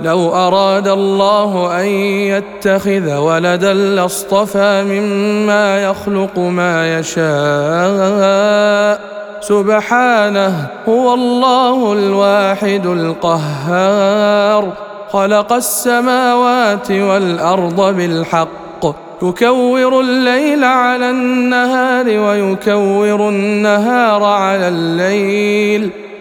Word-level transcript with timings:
لو 0.00 0.34
أراد 0.34 0.88
الله 0.88 1.80
أن 1.80 1.86
يتخذ 1.86 3.16
ولدا 3.16 3.74
لاصطفى 3.74 4.84
مما 4.88 5.84
يخلق 5.84 6.38
ما 6.38 6.98
يشاء. 6.98 9.00
سبحانه 9.40 10.66
هو 10.88 11.14
الله 11.14 11.92
الواحد 11.92 12.86
القهار. 12.86 14.72
خلق 15.12 15.52
السماوات 15.52 16.90
والأرض 16.90 17.96
بالحق. 17.96 18.48
يكور 19.22 20.00
الليل 20.00 20.64
على 20.64 21.10
النهار 21.10 22.06
ويكور 22.06 23.28
النهار 23.28 24.24
على 24.24 24.68
الليل. 24.68 25.90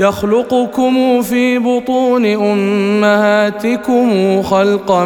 يخلقكم 0.00 1.22
في 1.22 1.58
بطون 1.58 2.24
أمهاتكم 2.26 4.08
خلقا 4.42 5.04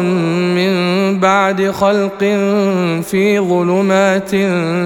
من 0.55 0.73
بعد 1.19 1.71
خلق 1.71 2.19
في 3.01 3.39
ظلمات 3.39 4.29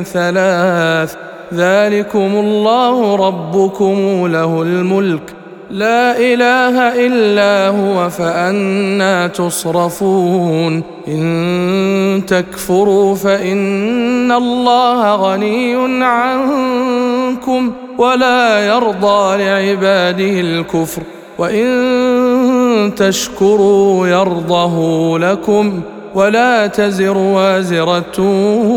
ثلاث. 0.08 1.16
ذلكم 1.54 2.32
الله 2.36 3.16
ربكم 3.16 4.28
له 4.28 4.62
الملك. 4.62 5.39
لا 5.70 6.18
إله 6.18 7.06
إلا 7.06 7.68
هو 7.78 8.10
فأنا 8.10 9.28
تصرفون. 9.28 10.84
إن 11.08 12.22
تكفروا 12.28 13.16
فإن 13.16 14.32
الله 14.32 15.16
غني 15.16 16.04
عنكم 16.06 17.72
ولا 17.98 18.68
يرضى 18.68 19.44
لعباده 19.44 20.40
الكفر. 20.40 21.02
وإن 21.38 22.92
تشكروا 22.98 24.08
يرضه 24.08 25.20
لكم 25.20 25.82
ولا 26.16 26.68
تزر 26.68 27.18
وازرة 27.18 28.20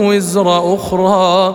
وزر 0.05 0.75
أخرى. 0.75 1.55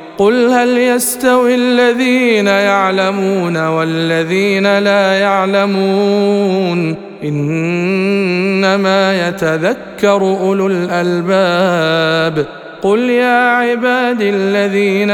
قل 0.17 0.49
هل 0.49 0.77
يستوي 0.77 1.55
الذين 1.55 2.47
يعلمون 2.47 3.57
والذين 3.57 4.79
لا 4.79 5.19
يعلمون 5.19 6.95
إنما 7.23 9.27
يتذكر 9.27 10.21
أولو 10.21 10.67
الألباب 10.67 12.45
قل 12.81 12.99
يا 12.99 13.49
عبادي 13.49 14.29
الذين 14.29 15.11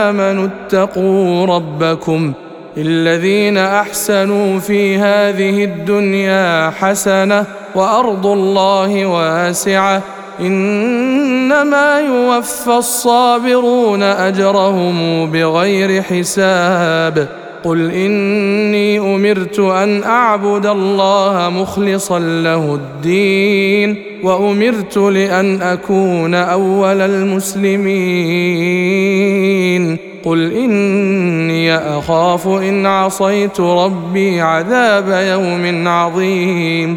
آمنوا 0.00 0.48
اتقوا 0.48 1.46
ربكم 1.46 2.32
الذين 2.76 3.58
أحسنوا 3.58 4.60
في 4.60 4.98
هذه 4.98 5.64
الدنيا 5.64 6.70
حسنة 6.70 7.44
وأرض 7.74 8.26
الله 8.26 9.06
واسعة 9.06 10.02
إنما 10.40 12.00
يوفى 12.00 12.76
الصابرون 12.78 14.02
أجرهم 14.02 15.26
بغير 15.30 16.02
حساب. 16.02 17.28
قل 17.64 17.90
إني 17.90 18.98
أمرت 18.98 19.58
أن 19.58 20.02
أعبد 20.02 20.66
الله 20.66 21.52
مخلصا 21.54 22.18
له 22.18 22.74
الدين 22.74 24.02
وأمرت 24.22 24.96
لأن 24.96 25.62
أكون 25.62 26.34
أول 26.34 27.00
المسلمين. 27.00 27.90
قل 30.24 30.52
إني 30.52 31.76
أخاف 31.76 32.46
إن 32.48 32.86
عصيت 32.86 33.60
ربي 33.60 34.40
عذاب 34.40 35.08
يوم 35.08 35.88
عظيم. 35.88 36.96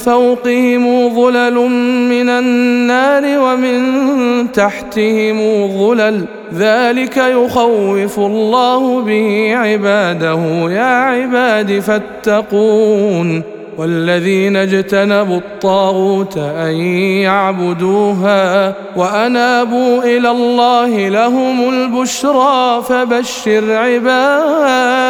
فوقهم 0.00 1.14
ظلل 1.14 1.54
من 2.08 2.28
النار 2.28 3.22
ومن 3.40 3.80
تحتهم 4.52 5.68
ظلل. 5.78 6.24
ذلك 6.54 7.16
يخوف 7.16 8.18
الله 8.18 9.00
به 9.00 9.52
عباده. 9.56 10.40
يا 10.70 10.94
عباد 11.04 11.78
فاتقون. 11.78 13.42
والذين 13.78 14.56
اجتنبوا 14.56 15.36
الطاغوت 15.36 16.36
أن 16.36 16.72
يعبدوها 17.22 18.74
وأنابوا 18.96 20.02
إلى 20.04 20.30
الله 20.30 21.08
لهم 21.08 21.68
البشرى. 21.68 22.82
فبشر 22.88 23.76
عباد 23.76 25.09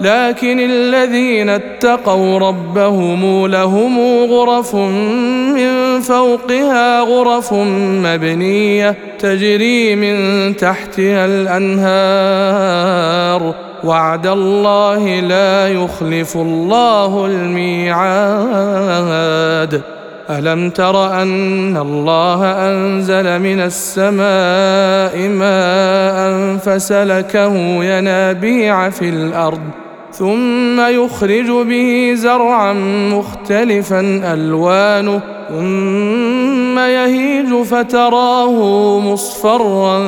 لكن 0.00 0.60
الذين 0.60 1.48
اتقوا 1.48 2.38
ربهم 2.38 3.46
لهم 3.46 3.98
غرف 4.30 4.74
من 4.74 6.00
فوقها 6.00 7.00
غرف 7.00 7.52
مبنية 7.52 8.96
تجري 9.18 9.96
من 9.96 10.56
تحتها 10.56 11.26
الأنهار. 11.26 12.58
وعد 13.84 14.26
الله 14.26 15.20
لا 15.20 15.68
يخلف 15.68 16.36
الله 16.36 17.26
الميعاد. 17.26 17.98
ألم 20.30 20.70
تر 20.70 21.22
أن 21.22 21.76
الله 21.76 22.44
أنزل 22.44 23.38
من 23.38 23.60
السماء 23.60 25.28
ماء 25.28 26.56
فسلكه 26.56 27.54
ينابيع 27.84 28.90
في 28.90 29.08
الأرض. 29.08 29.87
ثم 30.18 30.80
يخرج 30.80 31.50
به 31.50 32.12
زرعا 32.14 32.72
مختلفا 33.12 34.00
ألوانه 34.34 35.20
ثم 35.48 36.78
يهيج 36.78 37.62
فتراه 37.62 38.50
مصفرا 38.98 39.98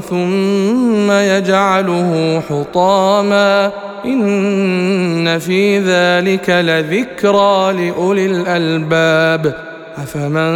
ثم 0.00 1.10
يجعله 1.10 2.42
حطاما. 2.50 3.70
إن 4.04 5.38
في 5.38 5.78
ذلك 5.78 6.50
لذكرى 6.50 7.72
لأولي 7.72 8.26
الألباب. 8.26 9.54
أفمن 10.02 10.52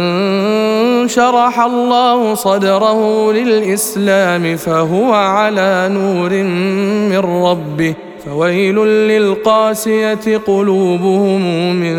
شرح 1.07 1.59
الله 1.59 2.35
صدره 2.35 3.31
للإسلام 3.31 4.57
فهو 4.57 5.13
على 5.13 5.89
نور 5.91 6.33
من 7.09 7.43
ربه. 7.43 7.95
فويل 8.25 8.75
للقاسية 8.85 10.37
قلوبهم 10.47 11.75
من 11.75 11.95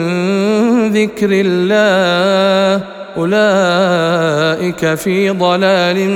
ذكر 0.92 1.28
الله. 1.30 2.84
أولئك 3.16 4.94
في 4.94 5.30
ضلال 5.30 6.10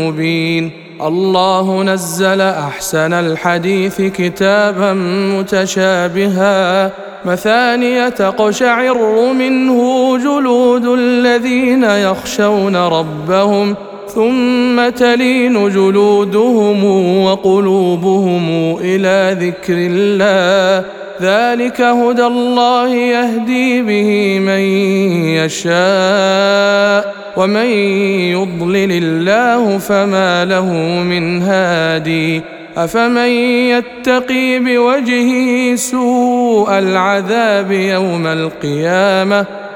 مبين. 0.00 0.70
الله 1.02 1.82
نزل 1.82 2.40
أحسن 2.40 3.12
الحديث 3.12 4.00
كتابا 4.00 4.92
متشابها. 5.38 6.90
مثانية 7.24 8.08
تقشعر 8.08 9.32
منه 9.32 10.18
جلود 10.18 10.84
الذين 10.84 11.84
يخشون 11.84 12.76
ربهم. 12.76 13.76
ثم 14.14 14.88
تلين 14.88 15.68
جلودهم 15.68 16.84
وقلوبهم 17.22 18.76
إلى 18.80 19.36
ذكر 19.40 19.74
الله. 19.90 20.86
ذلك 21.22 21.80
هدى 21.80 22.26
الله 22.26 22.94
يهدي 22.94 23.82
به 23.82 24.38
من 24.38 24.60
يشاء 25.38 27.14
ومن 27.36 27.66
يضلل 28.36 28.92
الله 28.92 29.78
فما 29.78 30.44
له 30.44 30.72
من 31.02 31.42
هادي. 31.42 32.42
أفمن 32.76 33.28
يتقي 33.70 34.58
بوجهه 34.58 35.74
سوء 35.74 36.78
العذاب 36.78 37.72
يوم 37.72 38.26
القيامة؟ 38.26 39.63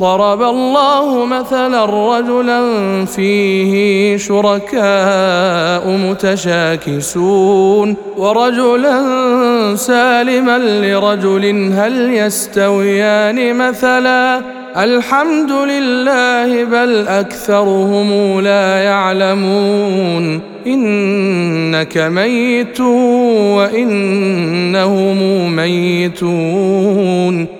ضرب 0.00 0.42
الله 0.42 1.24
مثلا 1.24 1.84
رجلا 1.84 2.60
فيه 3.04 4.16
شركاء 4.16 5.88
متشاكسون 5.88 7.96
ورجلا 8.16 8.96
سالما 9.76 10.58
لرجل 10.58 11.72
هل 11.72 12.14
يستويان 12.14 13.56
مثلا 13.56 14.40
الحمد 14.76 15.52
لله 15.52 16.64
بل 16.64 17.08
أكثرهم 17.08 18.40
لا 18.40 18.82
يعلمون 18.82 20.40
إنك 20.66 21.98
ميت 21.98 22.80
وإنهم 23.56 25.18
ميتون 25.56 27.59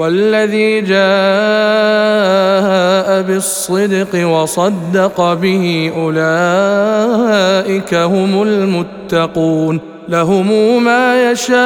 والذي 0.00 0.80
جاء 0.80 1.00
بالصدق 3.22 4.28
وصدق 4.28 5.32
به 5.32 5.92
أولئك 5.96 7.94
هم 7.94 8.42
المتقون 8.42 9.80
لهم 10.08 10.82
ما 10.84 11.30
يشاءون 11.30 11.56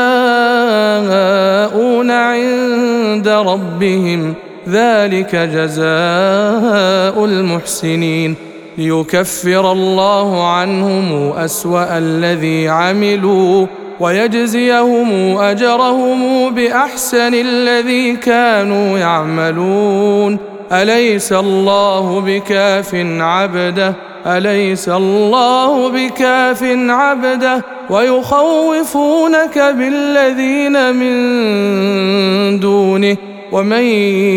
عند 2.11 3.29
ربهم 3.29 4.35
ذلك 4.69 5.37
جزاء 5.37 7.25
المحسنين 7.25 8.35
ليكفر 8.79 9.73
الله 9.73 10.47
عنهم 10.47 11.33
أسوأ 11.33 11.99
الذي 11.99 12.69
عملوا 12.69 13.67
ويجزيهم 14.01 15.39
أجرهم 15.39 16.51
بأحسن 16.55 17.35
الذي 17.35 18.17
كانوا 18.17 18.99
يعملون. 18.99 20.39
أليس 20.73 21.33
الله 21.33 22.21
بكاف 22.21 22.95
عبده؟ 23.21 23.95
أليس 24.27 24.89
الله 24.89 25.91
بكاف 25.91 26.63
عبده؟ 26.89 27.65
ويخوفونك 27.91 29.59
بالذين 29.79 30.95
من 30.95 32.61
دونه. 32.61 33.17
ومن 33.53 33.83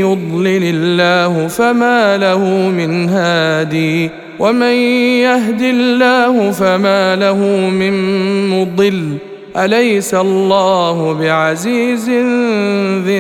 يضلل 0.06 0.64
الله 0.64 1.48
فما 1.48 2.18
له 2.18 2.40
من 2.70 3.10
هادي. 3.10 4.10
ومن 4.40 4.74
يهد 5.22 5.62
الله 5.62 6.52
فما 6.52 7.16
له 7.16 7.38
من 7.70 7.94
مضل. 8.50 9.18
أليس 9.58 10.14
الله 10.14 11.14
بعزيز 11.14 12.10
ذي 13.06 13.20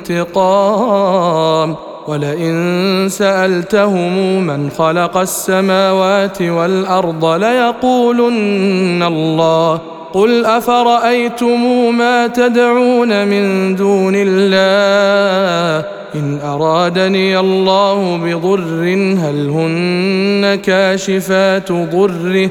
انتقام؟ 0.00 1.76
ولئن 2.08 3.06
سألتهم 3.10 4.42
من 4.46 4.70
خلق 4.70 5.16
السماوات 5.16 6.42
والأرض 6.42 7.24
ليقولن 7.24 9.02
الله. 9.02 9.80
قل 10.12 10.44
أفرأيتم 10.44 11.94
ما 11.98 12.26
تدعون 12.26 13.28
من 13.28 13.76
دون 13.76 14.14
الله؟ 14.16 15.88
إن 16.14 16.40
أرادني 16.44 17.38
الله 17.38 18.16
بضر 18.16 18.82
هل 19.18 19.48
هن 19.48 20.54
كاشفات 20.54 21.72
ضره؟ 21.72 22.50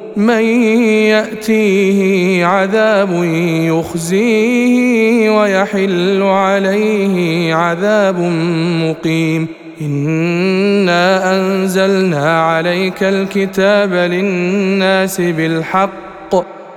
من 0.21 0.43
يأتيه 1.09 2.45
عذاب 2.45 3.23
يخزيه 3.73 5.29
ويحل 5.39 6.21
عليه 6.23 7.55
عذاب 7.55 8.19
مقيم. 8.83 9.47
إنا 9.81 11.35
أنزلنا 11.35 12.41
عليك 12.41 13.03
الكتاب 13.03 13.93
للناس 13.93 15.21
بالحق. 15.21 16.60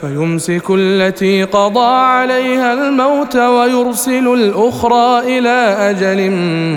فيمسك 0.00 0.62
التي 0.70 1.42
قضى 1.42 1.94
عليها 1.94 2.72
الموت 2.72 3.36
ويرسل 3.36 4.34
الأخرى 4.34 5.38
إلى 5.38 5.76
أجل 5.90 6.30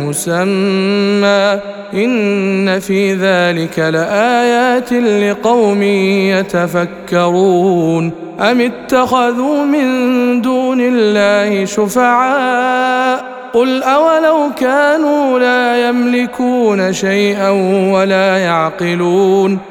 مسمى. 0.08 1.60
إن 1.94 2.80
في 2.80 3.14
ذلك 3.14 3.80
لآيات 3.80 4.94
لقوم 4.94 5.84
يتفكرون. 6.34 8.12
أم 8.40 8.62
اتخذوا 8.62 9.66
من 9.66 10.42
دون 10.42 10.82
الله 10.82 11.66
شفعاء؟ 11.66 13.26
قل 13.54 13.84
أولو 13.84 14.50
كانوا 14.60 15.40
لا 15.40 15.90
يملكون 15.90 16.94
شيئا 16.94 17.50
ولا 17.94 18.38
يعقلون. 18.38 19.71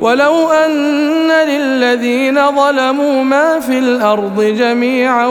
ولو 0.00 0.50
أن 0.50 1.30
للذين 1.48 2.34
ظلموا 2.56 3.24
ما 3.24 3.60
في 3.60 3.78
الأرض 3.78 4.42
جميعا 4.42 5.26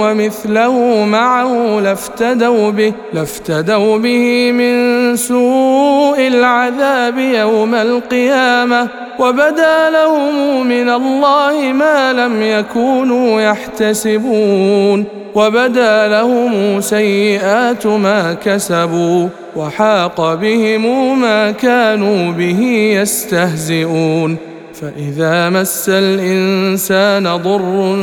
ومثله 0.00 1.04
معه 1.04 1.80
لافتدوا 1.80 2.70
به 2.70 2.92
لافتدوا 3.12 3.98
به 3.98 4.52
من 4.52 5.16
سوء 5.16 6.26
العذاب 6.26 7.18
يوم 7.18 7.74
القيامة. 7.74 8.88
وبدا 9.18 9.90
لهم 9.90 10.66
من 10.66 10.88
الله 10.88 11.72
ما 11.72 12.12
لم 12.12 12.42
يكونوا 12.42 13.40
يحتسبون. 13.40 15.04
وبدا 15.34 16.08
لهم 16.08 16.80
سيئات 16.80 17.86
ما 17.86 18.36
كسبوا. 18.44 19.28
وحاق 19.56 20.34
بهم 20.34 21.20
ما 21.20 21.50
كانوا 21.50 22.32
به 22.32 22.60
يستهزئون. 23.00 24.36
فإذا 24.80 25.50
مس 25.50 25.88
الإنسان 25.88 27.36
ضر 27.36 27.96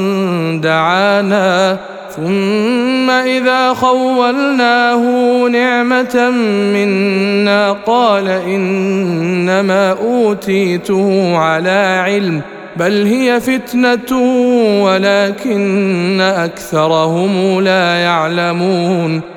دعانا 0.61 1.77
ثم 2.15 3.09
إذا 3.09 3.73
خولناه 3.73 5.03
نعمة 5.47 6.29
منا 6.73 7.71
قال 7.71 8.27
إنما 8.27 9.91
أوتيته 9.91 11.37
على 11.37 12.01
علم 12.05 12.41
بل 12.75 13.05
هي 13.05 13.39
فتنة 13.39 14.21
ولكن 14.83 16.21
أكثرهم 16.21 17.61
لا 17.61 17.95
يعلمون. 17.95 19.36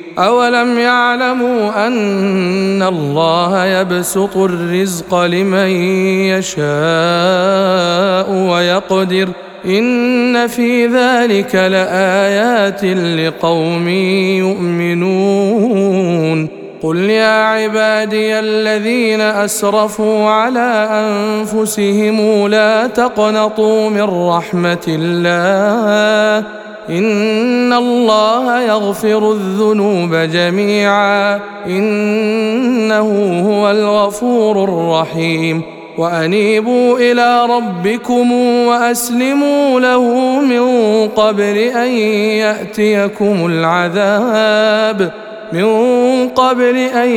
اولم 0.19 0.79
يعلموا 0.79 1.87
ان 1.87 2.83
الله 2.83 3.65
يبسط 3.65 4.37
الرزق 4.37 5.15
لمن 5.15 5.69
يشاء 6.31 6.61
ويقدر 8.31 9.29
ان 9.65 10.47
في 10.47 10.87
ذلك 10.87 11.55
لايات 11.55 12.85
لقوم 13.19 13.87
يؤمنون 15.07 16.47
قل 16.83 16.97
يا 16.97 17.43
عبادي 17.43 18.39
الذين 18.39 19.21
اسرفوا 19.21 20.29
على 20.29 20.89
انفسهم 20.91 22.47
لا 22.47 22.87
تقنطوا 22.87 23.89
من 23.89 24.27
رحمه 24.29 24.85
الله 24.87 26.47
ان 26.89 27.73
الله 27.73 28.61
يغفر 28.61 29.31
الذنوب 29.31 30.15
جميعا 30.15 31.39
انه 31.67 33.41
هو 33.49 33.71
الغفور 33.71 34.63
الرحيم 34.63 35.61
وانيبوا 35.97 36.97
إلى 36.99 37.45
ربكم 37.45 38.31
واسلموا 38.67 39.79
له 39.79 40.03
من 40.41 40.63
قبل 41.07 41.57
ان 41.57 41.91
ياتيكم 42.37 43.45
العذاب 43.45 45.11
من 45.53 45.67
قبل 46.27 46.77
ان 46.77 47.09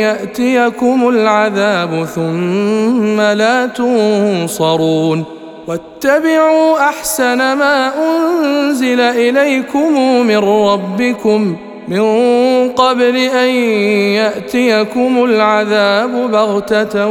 ياتيكم 0.00 1.08
العذاب 1.08 2.04
ثم 2.04 3.20
لا 3.20 3.66
تنصرون 3.66 5.24
واتبعوا 5.66 6.78
أحسن 6.80 7.38
ما 7.38 7.92
أنزل 7.98 9.00
إليكم 9.00 9.92
من 10.26 10.36
ربكم 10.38 11.56
من 11.88 12.02
قبل 12.72 13.16
أن 13.16 13.48
يأتيكم 14.14 15.24
العذاب 15.24 16.30
بغتة 16.30 17.06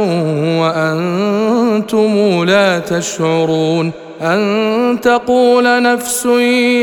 وأنتم 0.60 2.44
لا 2.44 2.78
تشعرون 2.78 3.92
أن 4.22 4.98
تقول 5.02 5.82
نفس 5.82 6.26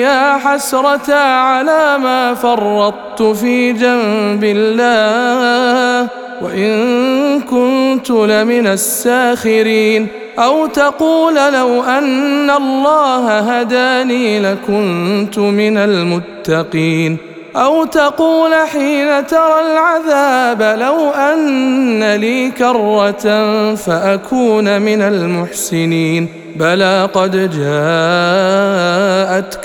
يا 0.01 0.37
حسرة 0.37 1.13
على 1.13 1.97
ما 1.97 2.33
فرطت 2.33 3.23
في 3.23 3.73
جنب 3.73 4.43
الله 4.43 6.09
وإن 6.41 7.41
كنت 7.41 8.09
لمن 8.09 8.67
الساخرين 8.67 10.22
أو 10.39 10.67
تقول 10.67 11.35
لو 11.53 11.83
أن 11.83 12.49
الله 12.49 13.39
هداني 13.39 14.39
لكنت 14.39 15.39
من 15.39 15.77
المتقين. 15.77 17.17
أو 17.55 17.85
تقول 17.85 18.53
حين 18.53 19.27
ترى 19.27 19.59
العذاب 19.71 20.79
لو 20.79 21.09
أن 21.09 22.15
لي 22.15 22.51
كرة 22.51 23.75
فأكون 23.75 24.81
من 24.81 25.01
المحسنين. 25.01 26.29
بلى 26.55 27.09
قد 27.13 27.31
جاءتك 27.31 27.69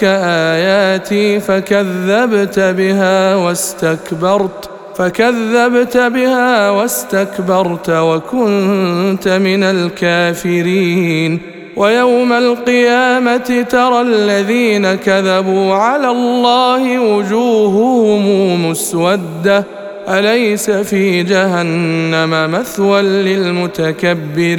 آياتي 0.04 1.40
فكذبت 1.40 2.58
بها 2.60 3.34
واستكبرت. 3.34 4.77
فكذبت 4.98 5.96
بها 5.96 6.70
واستكبرت 6.70 7.90
وكنت 7.90 9.28
من 9.28 9.62
الكافرين. 9.62 11.40
ويوم 11.76 12.32
القيامة 12.32 13.66
ترى 13.70 14.00
الذين 14.00 14.94
كذبوا 14.94 15.74
على 15.74 16.10
الله 16.10 16.98
وجوههم 16.98 18.70
مسودة. 18.70 19.64
أليس 20.08 20.70
في 20.70 21.22
جهنم 21.22 22.50
مثوى 22.52 23.02
للمتكبرين؟ 23.02 24.56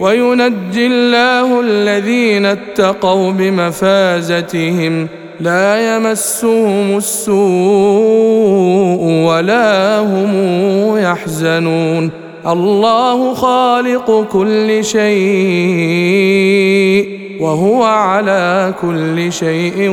وينجي 0.00 0.86
الله 0.86 1.60
الذين 1.60 2.46
اتقوا 2.46 3.32
بمفازتهم. 3.32 5.08
لا 5.42 5.96
يمسهم 5.96 6.96
السوء 6.96 7.34
ولا 9.26 9.98
هم 9.98 10.32
يحزنون. 10.98 12.10
الله 12.46 13.34
خالق 13.34 14.26
كل 14.32 14.84
شيء 14.84 15.02
وهو 17.40 17.82
على 17.82 18.74
كل 18.82 19.32
شيء 19.32 19.90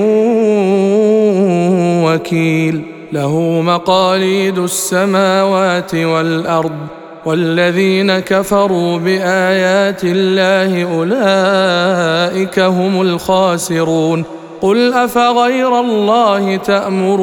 وكيل. 2.06 2.82
له 3.14 3.62
مقاليد 3.62 4.58
السماوات 4.58 5.96
والأرض 5.96 6.78
والذين 7.26 8.20
كفروا 8.20 8.98
بآيات 8.98 10.02
الله 10.04 10.84
أولئك 10.96 12.60
هم 12.60 13.02
الخاسرون. 13.02 14.39
قل 14.62 14.94
أفغير 14.94 15.80
الله 15.80 16.56
تأمروني 16.56 17.20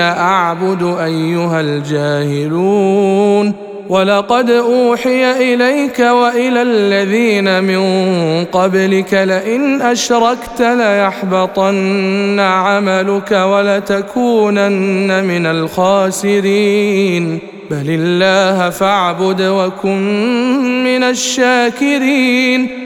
أعبد 0.00 0.82
أيها 0.82 1.60
الجاهلون 1.60 3.52
ولقد 3.88 4.50
أوحي 4.50 5.54
إليك 5.54 5.98
وإلى 6.00 6.62
الذين 6.62 7.64
من 7.64 7.84
قبلك 8.44 9.14
لئن 9.14 9.82
أشركت 9.82 10.60
ليحبطن 10.60 12.40
عملك 12.40 13.32
ولتكونن 13.32 15.24
من 15.24 15.46
الخاسرين 15.46 17.38
بل 17.70 17.86
الله 17.88 18.70
فاعبد 18.70 19.42
وكن 19.42 20.84
من 20.84 21.02
الشاكرين 21.02 22.85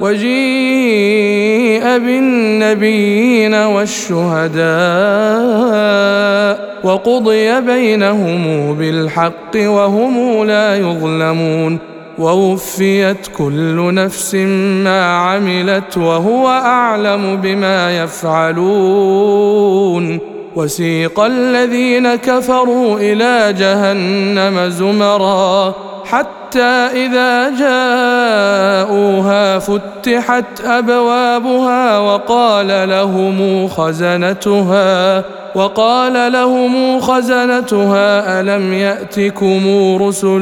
وجيء 0.00 1.82
بالنبيين 1.82 3.54
والشهداء 3.54 4.60
وقضي 6.84 7.60
بينهم 7.60 8.74
بالحق 8.74 9.56
وهم 9.56 10.44
لا 10.44 10.76
يظلمون 10.76 11.78
ووفيت 12.18 13.26
كل 13.38 13.94
نفس 13.94 14.34
ما 14.84 15.16
عملت 15.16 15.98
وهو 15.98 16.48
أعلم 16.48 17.36
بما 17.36 18.02
يفعلون 18.02 19.50
وسيق 20.56 21.20
الذين 21.20 22.14
كفروا 22.14 22.98
إلى 22.98 23.54
جهنم 23.58 24.70
زمرا 24.70 25.74
حتى 26.04 26.88
إذا 27.06 27.50
جاءوها 27.58 29.00
فتحت 29.58 30.60
أبوابها 30.64 31.98
وقال 31.98 32.88
لهم 32.88 33.68
خزنتها 33.68 35.24
وقال 35.54 36.32
لهم 36.32 37.00
خزنتها 37.00 38.40
ألم 38.40 38.72
يأتكم 38.72 39.62
رسل 40.02 40.40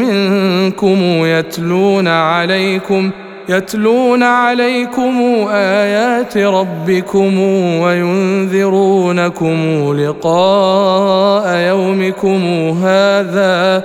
منكم 0.00 0.98
يتلون 1.26 2.08
عليكم 2.08 3.10
يتلون 3.48 4.22
عليكم 4.22 5.46
آيات 5.50 6.38
ربكم 6.38 7.38
وينذرونكم 7.80 9.56
لقاء 9.98 11.56
يومكم 11.56 12.42
هذا 12.84 13.84